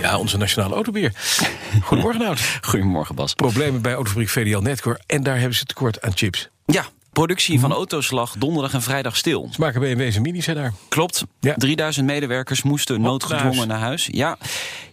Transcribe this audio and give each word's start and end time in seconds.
Ja, 0.00 0.18
onze 0.18 0.36
nationale 0.36 0.74
autobeer. 0.74 1.12
Goedemorgen, 1.82 2.20
Nout. 2.20 2.40
Goedemorgen, 2.70 3.14
Bas. 3.14 3.34
Problemen 3.34 3.82
bij 3.82 3.92
autofabriek 3.92 4.28
VDL 4.28 4.58
Netcore. 4.58 5.00
En 5.06 5.22
daar 5.22 5.38
hebben 5.38 5.56
ze 5.56 5.64
tekort 5.64 6.00
aan 6.00 6.12
chips. 6.14 6.48
Ja, 6.66 6.84
productie 7.12 7.60
van 7.60 7.72
auto's 7.72 8.10
lag 8.10 8.34
donderdag 8.38 8.74
en 8.74 8.82
vrijdag 8.82 9.16
stil. 9.16 9.48
Ze 9.52 9.60
maken 9.60 9.80
BMW's 9.80 10.16
en 10.16 10.22
minis 10.22 10.46
hè, 10.46 10.54
daar. 10.54 10.72
Klopt. 10.88 11.24
Ja. 11.40 11.54
3000 11.54 12.06
medewerkers 12.06 12.62
moesten 12.62 13.00
noodgedwongen 13.00 13.68
naar 13.68 13.78
huis. 13.78 14.08
Ja, 14.12 14.36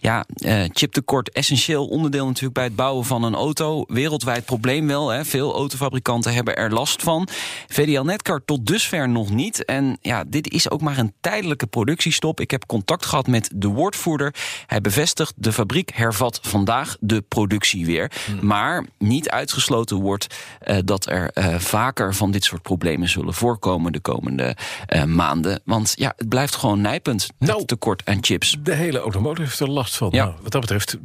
ja 0.00 0.24
eh, 0.34 0.62
chiptekort 0.72 1.32
essentieel 1.32 1.86
onderdeel 1.86 2.26
natuurlijk 2.26 2.54
bij 2.54 2.64
het 2.64 2.76
bouwen 2.76 3.04
van 3.04 3.22
een 3.22 3.34
auto. 3.34 3.84
Wereldwijd 3.86 4.44
probleem 4.44 4.86
wel. 4.86 5.08
Hè. 5.08 5.24
Veel 5.24 5.54
autofabrikanten 5.54 6.34
hebben 6.34 6.56
er 6.56 6.72
last 6.72 7.02
van. 7.02 7.28
VDL 7.68 8.02
Netcar 8.02 8.44
tot 8.44 8.66
dusver 8.66 9.08
nog 9.08 9.30
niet. 9.30 9.64
En 9.64 9.98
ja, 10.00 10.24
dit 10.26 10.50
is 10.50 10.70
ook 10.70 10.80
maar 10.80 10.98
een 10.98 11.12
tijdelijke 11.20 11.66
productiestop. 11.66 12.40
Ik 12.40 12.50
heb 12.50 12.66
contact 12.66 13.06
gehad 13.06 13.26
met 13.26 13.50
de 13.54 13.68
woordvoerder. 13.68 14.34
Hij 14.66 14.80
bevestigt 14.80 15.32
de 15.36 15.52
fabriek 15.52 15.90
hervat 15.94 16.40
vandaag 16.42 16.96
de 17.00 17.20
productie 17.28 17.86
weer. 17.86 18.12
Maar 18.40 18.86
niet 18.98 19.28
uitgesloten 19.28 19.96
wordt 19.96 20.26
eh, 20.60 20.76
dat 20.84 21.06
er 21.06 21.30
eh, 21.30 21.54
vaker 21.58 22.07
van 22.14 22.30
dit 22.30 22.44
soort 22.44 22.62
problemen 22.62 23.08
zullen 23.08 23.34
voorkomen 23.34 23.92
de 23.92 24.00
komende 24.00 24.56
eh, 24.86 25.04
maanden. 25.04 25.60
Want 25.64 25.92
ja, 25.96 26.12
het 26.16 26.28
blijft 26.28 26.54
gewoon 26.56 26.80
nijpend. 26.80 27.28
Nou. 27.38 27.58
het 27.58 27.68
tekort 27.68 28.02
aan 28.04 28.18
chips. 28.20 28.56
De 28.62 28.74
hele 28.74 28.98
automotive 28.98 29.42
heeft 29.42 29.60
er 29.60 29.70
last 29.70 29.96
van. 29.96 30.08
Ja. 30.12 30.24
Nou, 30.24 30.36
wat 30.42 30.52
dat 30.52 30.60
betreft, 30.60 30.96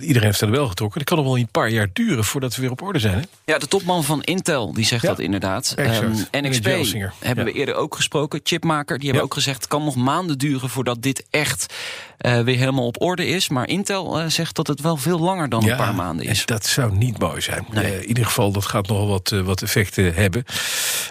iedereen 0.00 0.22
heeft 0.28 0.40
er 0.40 0.50
wel 0.50 0.68
getrokken. 0.68 1.00
Het 1.00 1.08
kan 1.08 1.18
nog 1.18 1.26
wel 1.26 1.38
een 1.38 1.48
paar 1.50 1.70
jaar 1.70 1.88
duren 1.92 2.24
voordat 2.24 2.54
we 2.54 2.60
weer 2.62 2.70
op 2.70 2.82
orde 2.82 2.98
zijn. 2.98 3.14
Hè? 3.18 3.22
Ja, 3.52 3.58
de 3.58 3.68
topman 3.68 4.04
van 4.04 4.22
Intel 4.22 4.72
die 4.72 4.84
zegt 4.84 5.02
Ja, 5.02 5.08
dat 5.08 5.18
inderdaad. 5.18 5.72
exact. 5.76 6.28
Ehm, 6.30 6.46
NXP 6.46 6.64
hebben 6.64 7.44
Ja. 7.46 7.52
we 7.52 7.52
eerder 7.52 7.74
ook 7.74 7.94
gesproken. 7.94 8.40
Chipmaker, 8.42 8.96
die 8.98 9.06
hebben 9.06 9.24
ook 9.24 9.34
gezegd... 9.34 9.56
het 9.56 9.68
kan 9.68 9.84
nog 9.84 9.96
maanden 9.96 10.38
duren 10.38 10.68
voordat 10.68 11.02
dit 11.02 11.26
echt 11.30 11.74
eh, 12.18 12.40
weer 12.40 12.56
helemaal 12.56 12.86
op 12.86 13.02
orde 13.02 13.26
is. 13.26 13.48
Maar 13.48 13.68
Intel 13.68 14.20
eh, 14.20 14.26
zegt 14.26 14.56
dat 14.56 14.66
het 14.66 14.80
wel 14.80 14.96
veel 14.96 15.18
langer 15.18 15.48
dan 15.48 15.68
een 15.68 15.76
paar 15.76 15.94
maanden 15.94 16.26
is. 16.26 16.46
dat 16.46 16.66
zou 16.66 16.96
niet 16.96 17.18
mooi 17.18 17.40
zijn. 17.40 17.66
Nee. 17.72 18.00
In 18.00 18.08
ieder 18.08 18.24
geval, 18.24 18.52
dat 18.52 18.66
gaat 18.66 18.88
nogal 18.88 19.08
wat, 19.08 19.28
wat 19.44 19.62
effecten 19.62 20.14
hebben. 20.14 20.44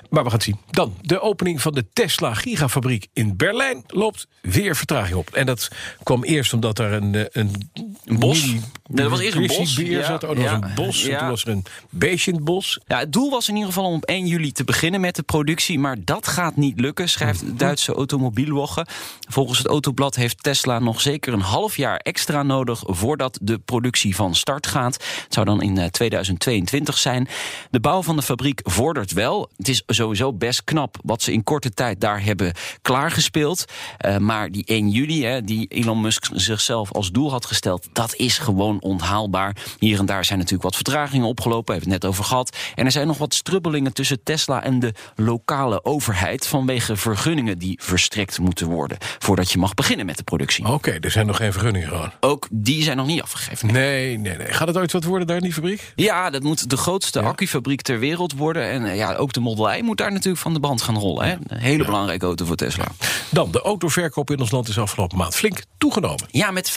Maar 0.09 0.23
we 0.23 0.29
gaan 0.29 0.37
het 0.37 0.43
zien. 0.47 0.57
Dan, 0.69 0.95
de 1.01 1.19
opening 1.21 1.61
van 1.61 1.73
de 1.73 1.85
Tesla 1.93 2.33
gigafabriek 2.33 3.07
in 3.13 3.37
Berlijn 3.37 3.83
loopt 3.87 4.27
weer 4.41 4.75
vertraging 4.75 5.15
op. 5.17 5.29
En 5.33 5.45
dat 5.45 5.67
kwam 6.03 6.23
eerst 6.23 6.53
omdat 6.53 6.79
er 6.79 6.93
een, 6.93 7.15
eh, 7.15 7.25
een, 7.29 7.69
Een 8.05 8.19
bos? 8.19 8.45
mini- 8.45 8.61
er 8.95 9.09
was 9.09 9.19
eerst 9.19 9.35
een 9.35 9.47
bos. 9.47 9.75
Ja, 9.75 10.05
zat. 10.05 10.23
Oh, 10.23 10.29
er 10.29 10.43
was 10.43 10.51
een 10.51 10.73
bos. 10.75 11.03
Ja. 11.03 11.19
toen 11.19 11.29
was 11.29 11.43
er 11.45 11.49
een 11.49 11.65
beestje 11.89 12.31
in 12.31 12.37
het 12.37 12.45
bos. 12.45 12.79
Ja, 12.87 12.99
het 12.99 13.13
doel 13.13 13.29
was 13.29 13.47
in 13.47 13.53
ieder 13.53 13.69
geval 13.73 13.85
om 13.85 13.95
op 13.95 14.05
1 14.05 14.27
juli 14.27 14.51
te 14.51 14.63
beginnen 14.63 15.01
met 15.01 15.15
de 15.15 15.23
productie. 15.23 15.79
Maar 15.79 15.95
dat 16.03 16.27
gaat 16.27 16.55
niet 16.55 16.79
lukken, 16.79 17.09
schrijft 17.09 17.39
de 17.39 17.53
Duitse 17.53 17.93
automobielwogge. 17.93 18.85
Volgens 19.29 19.57
het 19.57 19.67
Autoblad 19.67 20.15
heeft 20.15 20.43
Tesla 20.43 20.79
nog 20.79 21.01
zeker 21.01 21.33
een 21.33 21.41
half 21.41 21.77
jaar 21.77 21.97
extra 21.97 22.43
nodig... 22.43 22.83
voordat 22.85 23.39
de 23.41 23.59
productie 23.59 24.15
van 24.15 24.35
start 24.35 24.67
gaat. 24.67 24.93
Het 25.23 25.33
zou 25.33 25.45
dan 25.45 25.61
in 25.61 25.77
eh, 25.77 25.85
2022 25.85 26.97
zijn. 26.97 27.27
De 27.71 27.79
bouw 27.79 28.01
van 28.01 28.15
de 28.15 28.21
fabriek 28.21 28.61
vordert 28.63 29.11
wel. 29.11 29.49
Het 29.57 29.67
is 29.67 29.83
sowieso 29.87 30.33
best 30.33 30.63
knap 30.63 30.97
wat 31.03 31.21
ze 31.21 31.33
in 31.33 31.43
korte 31.43 31.69
tijd 31.69 32.01
daar 32.01 32.23
hebben 32.23 32.53
klaargespeeld. 32.81 33.65
Eh, 33.97 34.17
maar 34.17 34.51
die 34.51 34.65
1 34.65 34.89
juli, 34.89 35.25
hè, 35.25 35.43
die 35.43 35.67
Elon 35.67 36.01
Musk 36.01 36.25
zichzelf 36.33 36.91
als 36.91 37.11
doel 37.11 37.31
had 37.31 37.45
gesteld... 37.45 37.87
dat 37.93 38.15
is 38.15 38.37
gewoon 38.37 38.78
onhaalbaar. 38.81 39.55
Hier 39.79 39.99
en 39.99 40.05
daar 40.05 40.25
zijn 40.25 40.37
natuurlijk 40.37 40.63
wat 40.63 40.75
vertragingen 40.75 41.27
opgelopen. 41.27 41.73
Hebben 41.73 41.89
we 41.89 41.95
het 41.95 42.03
net 42.03 42.11
over 42.11 42.23
gehad. 42.23 42.57
En 42.75 42.85
er 42.85 42.91
zijn 42.91 43.07
nog 43.07 43.17
wat 43.17 43.33
strubbelingen 43.33 43.93
tussen 43.93 44.23
Tesla 44.23 44.63
en 44.63 44.79
de 44.79 44.93
lokale 45.15 45.85
overheid... 45.85 46.47
vanwege 46.47 46.95
vergunningen 46.95 47.57
die 47.57 47.79
verstrekt 47.81 48.39
moeten 48.39 48.67
worden... 48.67 48.97
voordat 48.99 49.51
je 49.51 49.57
mag 49.57 49.73
beginnen 49.73 50.05
met 50.05 50.17
de 50.17 50.23
productie. 50.23 50.65
Oké, 50.65 50.91
er 50.91 51.11
zijn 51.11 51.25
nog 51.25 51.35
geen 51.37 51.51
vergunningen 51.51 51.87
gewoon. 51.87 52.11
Ook 52.19 52.47
die 52.51 52.83
zijn 52.83 52.97
nog 52.97 53.07
niet 53.07 53.21
afgegeven. 53.21 53.73
Nee, 53.73 54.17
nee, 54.17 54.37
nee. 54.37 54.53
Gaat 54.53 54.67
het 54.67 54.77
ooit 54.77 54.91
wat 54.91 55.03
worden 55.03 55.27
daar 55.27 55.37
in 55.37 55.43
die 55.43 55.53
fabriek? 55.53 55.93
Ja, 55.95 56.29
dat 56.29 56.43
moet 56.43 56.69
de 56.69 56.77
grootste 56.77 57.21
accufabriek 57.21 57.81
ter 57.81 57.99
wereld 57.99 58.33
worden. 58.33 58.69
En 58.69 58.85
eh, 58.85 58.95
ja, 58.95 59.15
ook 59.15 59.33
de 59.33 59.39
Model 59.39 59.73
I 59.73 59.81
moet 59.81 59.97
daar 59.97 60.11
natuurlijk 60.11 60.41
van 60.41 60.53
de 60.53 60.59
band 60.59 60.81
gaan 60.81 60.97
rollen. 60.97 61.25
Hè? 61.25 61.35
Een 61.47 61.57
hele 61.57 61.85
belangrijke 61.85 62.25
auto 62.25 62.45
voor 62.45 62.55
Tesla. 62.55 62.85
Dan, 63.29 63.51
de 63.51 63.61
autoverkoop 63.61 64.31
in 64.31 64.39
ons 64.39 64.51
land 64.51 64.67
is 64.67 64.79
afgelopen 64.79 65.17
maand 65.17 65.35
flink 65.35 65.63
toegenomen. 65.77 66.27
Ja, 66.31 66.51
met 66.51 66.71
55% 66.71 66.73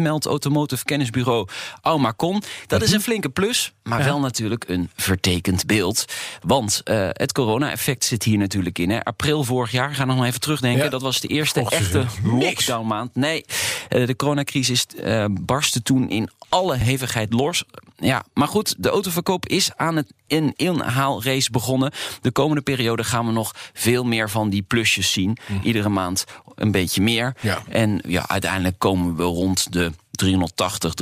meldt 0.00 0.26
automotive 0.56 0.84
kennisbureau 0.84 1.48
Aumacon. 1.82 2.42
Dat 2.66 2.82
is 2.82 2.92
een 2.92 3.00
flinke 3.00 3.28
plus, 3.28 3.72
maar 3.82 4.04
wel 4.04 4.20
natuurlijk 4.20 4.64
een 4.68 4.90
vertekend 4.96 5.66
beeld. 5.66 6.04
Want 6.40 6.80
eh, 6.84 7.08
het 7.12 7.32
corona-effect 7.32 8.04
zit 8.04 8.22
hier 8.22 8.38
natuurlijk 8.38 8.78
in. 8.78 8.90
Hè. 8.90 9.04
April 9.04 9.44
vorig 9.44 9.70
jaar, 9.70 9.94
ga 9.94 10.04
nog 10.04 10.16
maar 10.16 10.26
even 10.26 10.40
terugdenken. 10.40 10.84
Ja. 10.84 10.90
Dat 10.90 11.02
was 11.02 11.20
de 11.20 11.28
eerste 11.28 11.68
echte 11.68 12.04
lockdown-maand. 12.24 13.14
Nee, 13.14 13.44
eh, 13.88 14.06
de 14.06 14.16
coronacrisis 14.16 14.86
eh, 14.86 15.24
barstte 15.30 15.82
toen 15.82 16.10
in 16.10 16.30
alle 16.48 16.76
hevigheid 16.76 17.32
los. 17.32 17.64
Ja, 17.96 18.24
maar 18.34 18.48
goed, 18.48 18.74
de 18.78 18.88
autoverkoop 18.88 19.46
is 19.46 19.70
aan 19.76 19.96
het 19.96 20.12
in 20.26 20.52
inhaalrace 20.56 21.50
begonnen. 21.50 21.92
De 22.20 22.30
komende 22.30 22.62
periode 22.62 23.04
gaan 23.04 23.26
we 23.26 23.32
nog 23.32 23.54
veel 23.72 24.04
meer 24.04 24.30
van 24.30 24.50
die 24.50 24.62
plusjes 24.62 25.12
zien. 25.12 25.36
Iedere 25.62 25.88
maand 25.88 26.24
een 26.54 26.70
beetje 26.70 27.02
meer. 27.02 27.34
Mhm. 27.36 27.46
Ja. 27.46 27.62
En 27.68 28.00
ja, 28.06 28.28
uiteindelijk 28.28 28.78
komen 28.78 29.16
we 29.16 29.22
rond 29.22 29.72
de 29.72 29.92
380, 30.16 30.92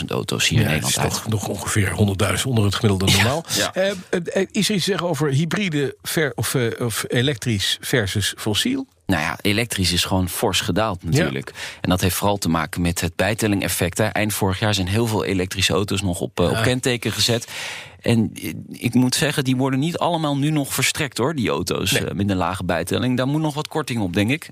390.000 0.00 0.04
auto's 0.08 0.48
hier 0.48 0.58
in 0.58 0.64
Ja, 0.64 0.70
Nederland 0.70 0.96
is 0.96 1.12
toch 1.12 1.28
nog 1.28 1.48
ongeveer 1.48 1.90
100.000 2.38 2.42
onder 2.44 2.64
het 2.64 2.74
gemiddelde 2.74 3.12
normaal. 3.12 3.44
ja. 3.54 3.74
Eh, 3.74 3.90
eh, 4.10 4.46
is 4.52 4.68
er 4.68 4.74
iets 4.74 4.84
te 4.84 4.90
zeggen 4.90 5.08
over 5.08 5.30
hybride 5.30 5.96
ver, 6.02 6.32
of, 6.34 6.54
eh, 6.54 6.66
of 6.80 7.04
elektrisch 7.08 7.78
versus 7.80 8.34
fossiel? 8.36 8.86
Nou 9.06 9.22
ja, 9.22 9.38
elektrisch 9.40 9.92
is 9.92 10.04
gewoon 10.04 10.28
fors 10.28 10.60
gedaald 10.60 11.04
natuurlijk. 11.04 11.52
En 11.80 11.88
dat 11.90 12.00
heeft 12.00 12.14
vooral 12.16 12.38
te 12.38 12.48
maken 12.48 12.82
met 12.82 13.00
het 13.00 13.16
bijtelling-effect. 13.16 13.98
hè. 13.98 14.04
Eind 14.04 14.32
vorig 14.34 14.58
jaar 14.58 14.74
zijn 14.74 14.88
heel 14.88 15.06
veel 15.06 15.24
elektrische 15.24 15.72
auto's 15.72 16.02
nog 16.02 16.20
op, 16.20 16.40
eh, 16.40 16.50
op 16.50 16.62
kenteken 16.62 17.12
gezet. 17.12 17.46
En 18.00 18.30
eh, 18.42 18.52
ik 18.70 18.94
moet 18.94 19.14
zeggen, 19.14 19.44
die 19.44 19.56
worden 19.56 19.78
niet 19.78 19.98
allemaal 19.98 20.36
nu 20.36 20.50
nog 20.50 20.74
verstrekt 20.74 21.18
hoor, 21.18 21.34
die 21.34 21.48
auto's 21.50 21.90
Nee. 21.90 22.04
eh, 22.06 22.14
met 22.14 22.30
een 22.30 22.36
lage 22.36 22.64
bijtelling. 22.64 23.16
Daar 23.16 23.26
moet 23.26 23.40
nog 23.40 23.54
wat 23.54 23.68
korting 23.68 24.00
op, 24.00 24.12
denk 24.14 24.30
ik. 24.30 24.48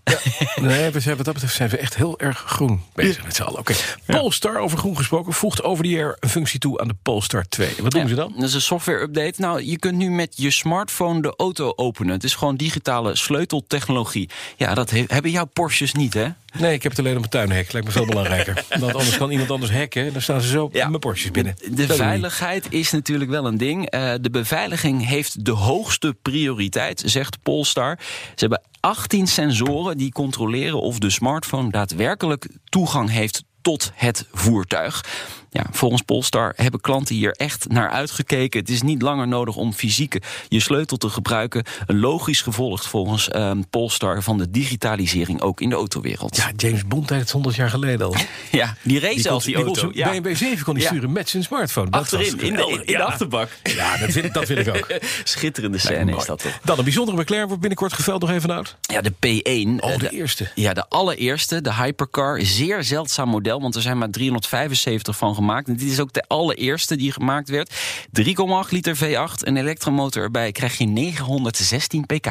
Nee, 0.60 0.90
we 0.90 1.00
zijn, 1.00 1.16
wat 1.16 1.24
dat 1.24 1.34
betreft 1.34 1.54
zijn 1.56 1.68
we 1.68 1.76
echt 1.76 1.96
heel 1.96 2.18
erg 2.18 2.38
groen 2.46 2.80
bezig 2.94 3.24
met 3.24 3.34
z'n 3.36 3.42
allen. 3.42 3.58
Oké, 3.58 3.74
Polestar, 4.06 4.56
over 4.58 4.78
groen 4.78 4.96
gesproken, 4.96 5.32
voegt 5.32 5.62
over 5.62 5.84
die 5.84 5.96
air 5.96 6.16
een 6.20 6.28
functie 6.28 6.58
toe 6.58 6.80
aan 6.80 6.88
de 6.88 6.94
Polestar 7.02 7.44
2. 7.48 7.68
Wat 7.82 7.90
doen 7.90 8.00
Ja, 8.02 8.08
ze 8.08 8.14
dan? 8.14 8.32
Dat 8.36 8.48
is 8.48 8.54
een 8.54 8.60
software-update. 8.60 9.40
Nou, 9.40 9.62
je 9.64 9.78
kunt 9.78 9.96
nu 9.96 10.10
met 10.10 10.32
je 10.36 10.50
smartphone 10.50 11.22
de 11.22 11.34
auto 11.36 11.72
openen. 11.76 12.12
Het 12.12 12.24
is 12.24 12.34
gewoon 12.34 12.56
digitale 12.56 13.16
sleuteltechnologie. 13.16 14.28
Ja, 14.56 14.74
dat 14.74 14.90
he- 14.90 15.04
hebben 15.06 15.30
jouw 15.30 15.44
Porsches 15.44 15.92
niet, 15.92 16.14
hè? 16.14 16.26
Nee, 16.58 16.74
ik 16.74 16.82
heb 16.82 16.92
het 16.92 17.00
alleen 17.00 17.12
op 17.12 17.18
mijn 17.18 17.30
tuinhek. 17.30 17.72
Lijkt 17.72 17.86
me 17.86 17.92
veel 17.92 18.06
belangrijker. 18.06 18.64
Want 18.80 18.94
anders 18.94 19.16
kan 19.16 19.30
iemand 19.30 19.50
anders 19.50 19.72
hacken. 19.72 20.06
en 20.06 20.12
Dan 20.12 20.22
staan 20.22 20.40
ze 20.40 20.48
zo 20.48 20.68
Ja. 20.72 20.88
mijn 20.88 21.00
Porsches 21.00 21.30
binnen. 21.30 21.54
De 21.70 21.86
Dat 21.86 21.96
veiligheid 21.96 22.66
is 22.72 22.90
natuurlijk 22.90 23.30
wel 23.30 23.46
een 23.46 23.58
ding. 23.58 23.86
Eh, 23.90 24.12
de 24.20 24.30
beveiliging 24.30 25.06
heeft 25.06 25.44
de 25.44 25.50
hoogste 25.50 26.16
prioriteit, 26.22 27.02
zegt 27.06 27.42
Polestar. 27.42 27.98
Ze 28.00 28.34
hebben 28.36 28.62
18 28.80 29.26
sensoren 29.26 29.96
die 29.98 30.12
controleren 30.12 30.80
of 30.80 30.98
de 30.98 31.10
smartphone 31.10 31.70
daadwerkelijk 31.70 32.46
toegang 32.68 33.10
heeft 33.10 33.42
tot 33.62 33.90
het 33.94 34.26
voertuig. 34.32 35.04
Ja, 35.50 35.64
volgens 35.70 36.02
Polestar 36.02 36.52
hebben 36.56 36.80
klanten 36.80 37.14
hier 37.14 37.32
echt 37.32 37.68
naar 37.68 37.90
uitgekeken. 37.90 38.60
Het 38.60 38.68
is 38.68 38.82
niet 38.82 39.02
langer 39.02 39.28
nodig 39.28 39.56
om 39.56 39.72
fysieke 39.72 40.20
je 40.48 40.60
sleutel 40.60 40.96
te 40.96 41.08
gebruiken. 41.08 41.64
Een 41.86 42.00
logisch 42.00 42.40
gevolg 42.42 42.82
volgens 42.82 43.28
ehm, 43.28 43.62
Polestar 43.70 44.22
van 44.22 44.38
de 44.38 44.50
digitalisering 44.50 45.40
ook 45.40 45.60
in 45.60 45.68
de 45.68 45.74
autowereld. 45.74 46.36
Ja, 46.36 46.50
James 46.56 46.86
Bond 46.86 47.08
deed 47.08 47.20
het 47.20 47.30
100 47.30 47.54
jaar 47.56 47.70
geleden 47.70 48.06
al. 48.06 48.14
Ja, 48.50 48.76
die 48.82 48.98
reed 48.98 49.12
Die 49.14 49.20
zelfs 49.22 49.44
die 49.44 49.54
kon 49.54 49.64
auto. 49.64 49.90
Ja. 49.92 50.10
BMW 50.10 50.36
7 50.36 50.64
kon 50.64 50.76
Ja. 50.76 50.86
sturen 50.86 51.12
met 51.12 51.28
zijn 51.28 51.42
smartphone. 51.42 51.90
Dat 51.90 52.00
Achterin, 52.00 52.24
was 52.24 52.32
in 52.32 52.38
de, 52.38 52.46
in, 52.46 52.50
geweldig. 52.52 52.78
in 52.80 52.86
de 52.86 52.92
Ja. 52.92 52.98
achterbak. 53.04 53.48
Ja, 53.62 53.96
dat 53.96 54.10
vind, 54.10 54.34
dat 54.34 54.44
vind 54.46 54.66
ik 54.66 54.68
ook. 54.76 54.86
Schitterende 55.24 55.78
scène 55.78 56.16
is 56.16 56.24
dat 56.24 56.42
toch? 56.42 56.58
Dan 56.64 56.78
een 56.78 56.84
bijzondere 56.84 57.20
McLaren 57.20 57.46
wordt 57.46 57.60
binnenkort 57.60 57.92
geveld 57.92 58.20
nog 58.20 58.30
even 58.30 58.52
uit. 58.52 58.76
Ja, 58.80 59.00
de 59.00 59.10
P1. 59.12 59.84
Oh, 59.84 59.92
eh, 59.92 59.98
de 59.98 60.08
eerste. 60.10 60.50
Ja, 60.54 60.72
de 60.72 60.88
allereerste, 60.88 61.60
de 61.60 61.74
Hypercar. 61.74 62.40
Zeer 62.42 62.84
zeldzaam 62.84 63.28
model, 63.28 63.51
want 63.60 63.74
er 63.74 63.82
zijn 63.82 63.98
maar 63.98 64.10
375 64.10 65.16
van 65.16 65.34
gemaakt. 65.34 65.68
En 65.68 65.76
dit 65.76 65.90
is 65.90 66.00
ook 66.00 66.12
de 66.12 66.24
allereerste 66.26 66.96
die 66.96 67.12
gemaakt 67.12 67.48
werd. 67.48 67.74
3,8 68.20 68.68
liter 68.70 68.96
V8, 68.96 69.34
een 69.46 69.56
elektromotor 69.56 70.22
erbij. 70.22 70.52
Krijg 70.52 70.78
je 70.78 70.84
916 70.86 72.06
pk. 72.06 72.30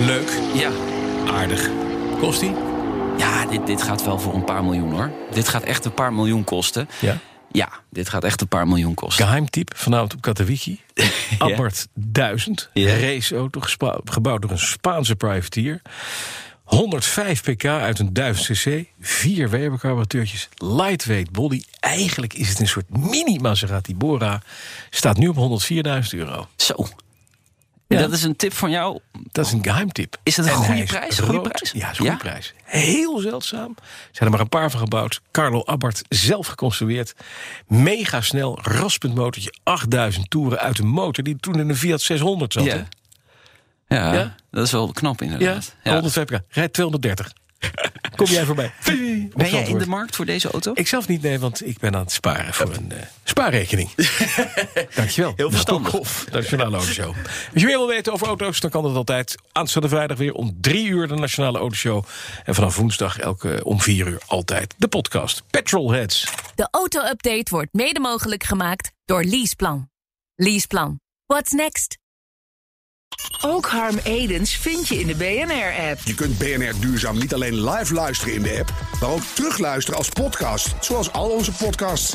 Leuk, 0.00 0.38
Ja, 0.54 0.70
aardig. 1.32 1.68
Kost 2.20 2.40
die? 2.40 2.52
ja 3.18 3.46
dit, 3.46 3.66
dit 3.66 3.82
gaat 3.82 4.04
wel 4.04 4.18
voor 4.18 4.34
een 4.34 4.44
paar 4.44 4.64
miljoen 4.64 4.92
hoor. 4.92 5.10
Dit 5.30 5.48
gaat 5.48 5.62
echt 5.62 5.84
een 5.84 5.94
paar 5.94 6.12
miljoen 6.12 6.44
kosten. 6.44 6.88
Ja. 7.00 7.16
Ja, 7.56 7.68
dit 7.90 8.08
gaat 8.08 8.24
echt 8.24 8.40
een 8.40 8.48
paar 8.48 8.68
miljoen 8.68 8.94
kosten. 8.94 9.24
Geheimtype, 9.24 9.76
vanavond 9.76 10.14
op 10.14 10.20
Katowiki. 10.20 10.80
Abarth 11.38 11.88
1000, 11.94 12.70
Ja. 12.72 12.98
raceauto, 12.98 13.60
gebouwd 14.04 14.42
door 14.42 14.50
een 14.50 14.58
Spaanse 14.58 15.16
privateer. 15.16 15.82
105 16.64 17.42
pk 17.42 17.64
uit 17.64 17.98
een 17.98 18.12
1000 18.12 18.58
cc, 18.58 18.84
vier 19.00 19.50
Weber-carburateurtjes, 19.50 20.48
lightweight 20.54 21.32
body. 21.32 21.62
Eigenlijk 21.80 22.34
is 22.34 22.48
het 22.48 22.60
een 22.60 22.68
soort 22.68 22.96
mini 22.96 23.38
Maserati 23.38 23.94
Bora. 23.96 24.42
Staat 24.90 25.16
nu 25.16 25.28
op 25.28 25.36
104.000 25.36 26.18
euro. 26.18 26.48
Zo. 26.56 26.86
Ja. 27.88 27.98
Dat 28.00 28.12
is 28.12 28.22
een 28.22 28.36
tip 28.36 28.52
van 28.52 28.70
jou. 28.70 28.98
Dat 29.32 29.46
is 29.46 29.52
een 29.52 29.62
geheimtip. 29.62 30.16
Is 30.22 30.36
het 30.36 30.46
een 30.46 30.52
En 30.52 30.58
goede 30.58 30.84
prijs? 30.84 31.18
Een 31.18 31.24
goede 31.24 31.38
rood. 31.40 31.52
prijs? 31.52 31.72
Ja, 31.72 31.90
is 31.90 31.98
een 31.98 32.04
goede 32.04 32.16
prijs. 32.20 32.54
Heel 32.64 33.18
zeldzaam. 33.18 33.74
Er 33.78 33.84
zijn 34.12 34.24
er 34.24 34.30
maar 34.30 34.40
een 34.40 34.48
paar 34.48 34.70
van 34.70 34.80
gebouwd. 34.80 35.20
Carlo 35.30 35.62
Abarth 35.64 36.02
zelf 36.08 36.46
geconstrueerd. 36.46 37.14
Mega 37.66 38.20
snel, 38.20 38.58
raspend 38.62 39.14
motortje. 39.14 39.54
8000 39.62 40.30
toeren 40.30 40.58
uit 40.58 40.78
een 40.78 40.86
motor 40.86 41.24
die 41.24 41.36
toen 41.40 41.58
in 41.58 41.68
een 41.68 41.76
Fiat 41.76 42.00
600 42.00 42.52
zat. 42.52 42.64
Ja. 42.64 42.86
Ja, 43.88 44.12
Ja? 44.14 44.34
dat 44.50 44.64
is 44.64 44.72
wel 44.72 44.92
knap 44.92 45.22
inderdaad. 45.22 45.74
Ja. 45.82 45.92
105 45.92 46.24
pk. 46.26 46.40
Rijdt 46.48 46.72
230. 46.72 47.32
Kom 48.16 48.26
jij 48.26 48.44
voorbij? 48.44 48.72
Ben 49.34 49.50
jij 49.50 49.64
in 49.68 49.78
de 49.78 49.86
markt 49.86 50.16
voor 50.16 50.24
deze 50.24 50.50
auto? 50.50 50.70
Ik 50.74 50.88
zelf 50.88 51.08
niet, 51.08 51.22
nee, 51.22 51.38
want 51.38 51.66
ik 51.66 51.78
ben 51.78 51.94
aan 51.94 52.00
het 52.00 52.12
sparen 52.12 52.54
voor 52.54 52.74
een 52.74 52.92
eh, 52.92 52.98
spaarrekening. 53.36 53.90
Dankjewel. 54.94 55.32
Heel 55.36 55.50
verstandig. 55.50 55.92
De 55.92 56.30
Nationale 56.32 56.76
Autoshow. 56.76 57.14
Als 57.52 57.62
je 57.62 57.66
meer 57.66 57.76
wil 57.76 57.86
weten 57.86 58.12
over 58.12 58.26
auto's, 58.26 58.60
dan 58.60 58.70
kan 58.70 58.82
dat 58.82 58.94
altijd. 58.94 59.34
Aanstaande 59.52 59.88
vrijdag 59.88 60.16
weer 60.16 60.32
om 60.32 60.56
drie 60.60 60.86
uur 60.86 61.08
de 61.08 61.14
Nationale 61.14 61.58
Autoshow. 61.58 62.04
En 62.44 62.54
vanaf 62.54 62.76
woensdag 62.76 63.18
elke 63.18 63.60
om 63.64 63.80
vier 63.80 64.06
uur 64.06 64.22
altijd 64.26 64.74
de 64.76 64.88
podcast 64.88 65.42
Petrolheads. 65.50 66.26
De 66.54 66.68
auto-update 66.70 67.50
wordt 67.50 67.72
mede 67.72 68.00
mogelijk 68.00 68.44
gemaakt 68.44 68.90
door 69.04 69.24
Leaseplan. 69.24 69.88
Leaseplan. 70.34 71.00
What's 71.26 71.52
next? 71.52 71.98
Ook 73.40 73.66
Harm 73.66 73.98
Edens 74.04 74.56
vind 74.56 74.88
je 74.88 75.00
in 75.00 75.06
de 75.06 75.14
BNR-app. 75.14 76.00
Je 76.04 76.14
kunt 76.14 76.38
BNR 76.38 76.80
Duurzaam 76.80 77.18
niet 77.18 77.34
alleen 77.34 77.70
live 77.70 77.94
luisteren 77.94 78.34
in 78.34 78.42
de 78.42 78.58
app, 78.58 78.72
maar 79.00 79.10
ook 79.10 79.22
terugluisteren 79.34 79.98
als 79.98 80.08
podcast, 80.08 80.74
zoals 80.80 81.12
al 81.12 81.30
onze 81.30 81.52
podcasts. 81.52 82.14